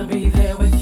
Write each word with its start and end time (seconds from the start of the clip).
wanna 0.00 0.14
be 0.14 0.30
there 0.30 0.56
with 0.56 0.72
you. 0.74 0.79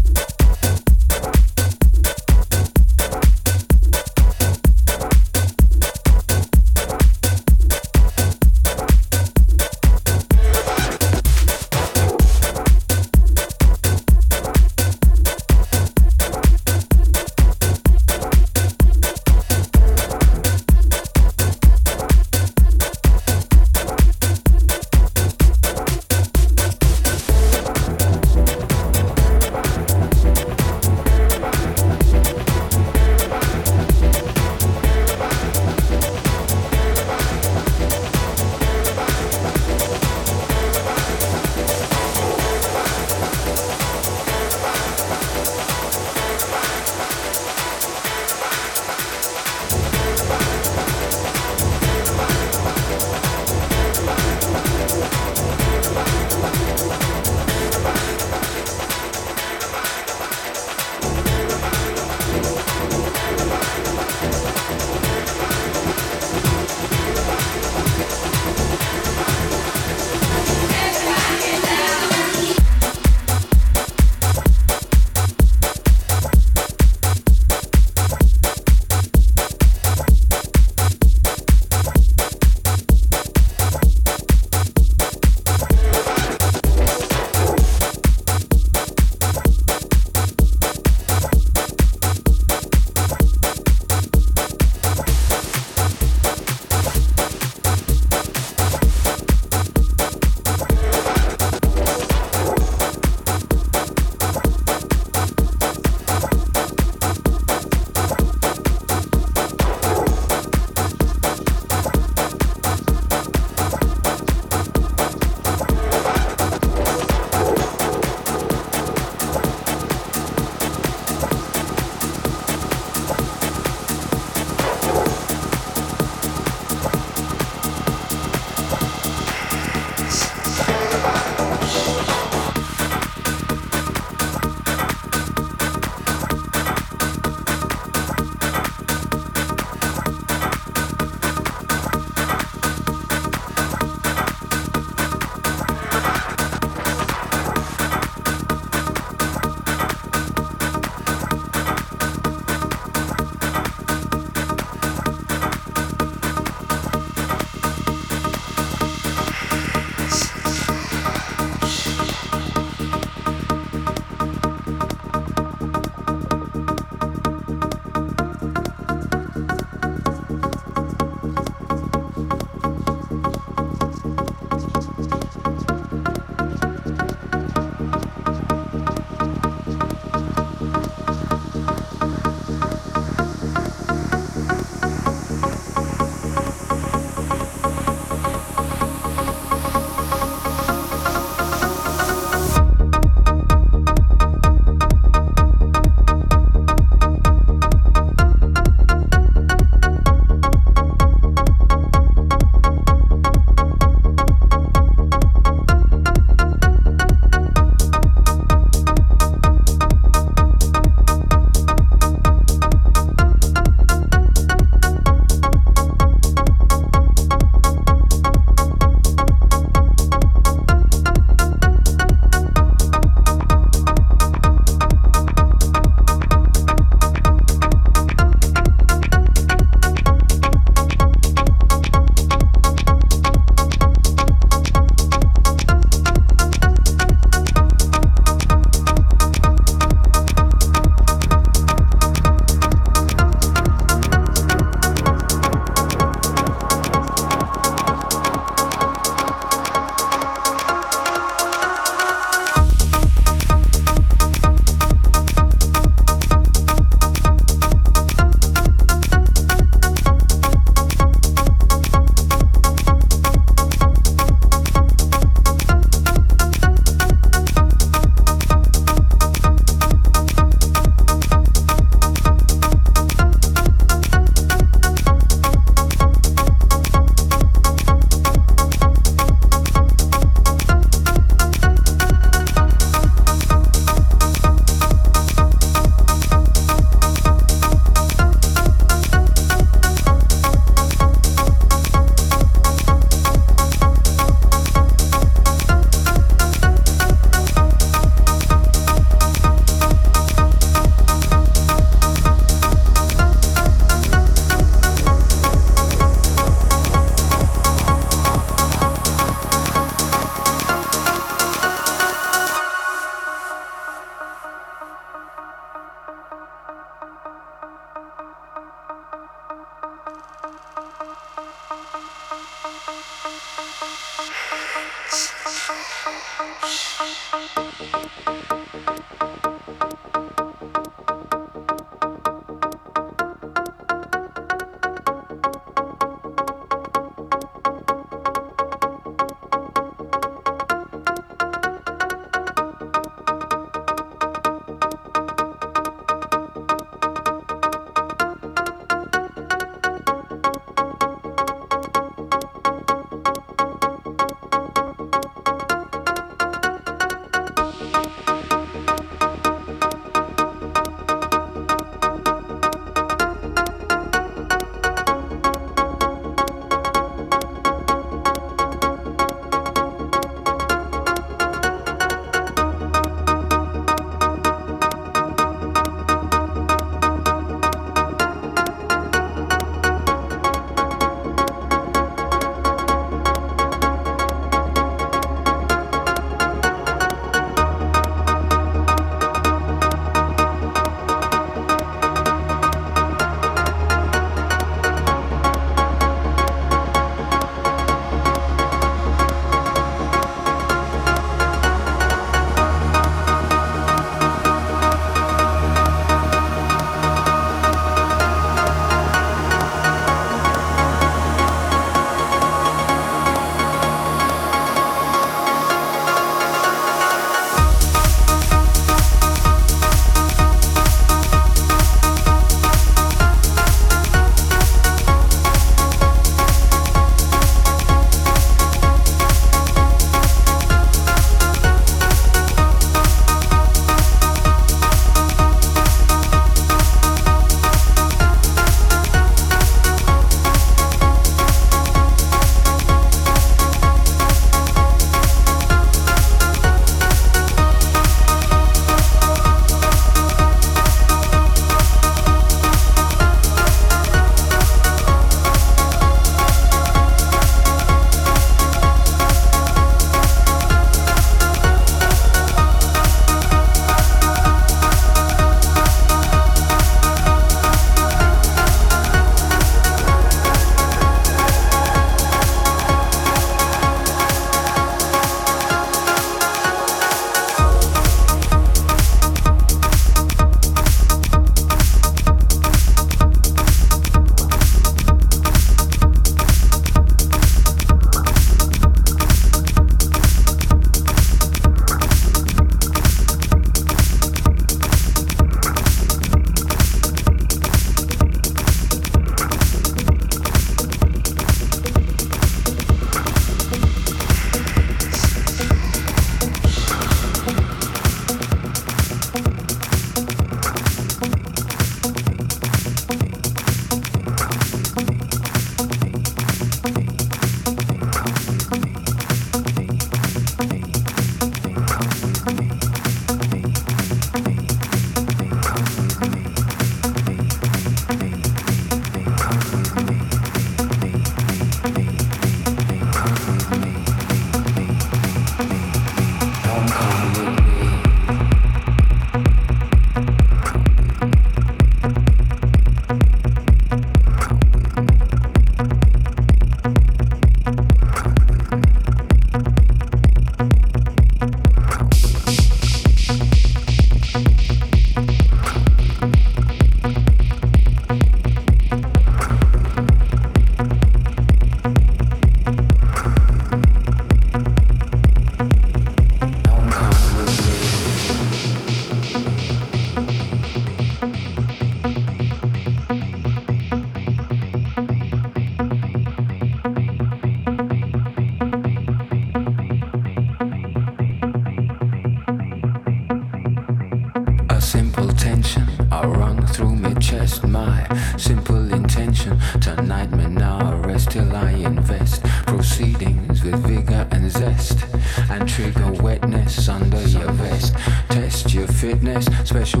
Fitness, 599.71 600.00